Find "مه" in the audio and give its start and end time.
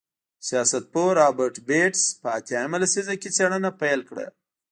2.71-2.77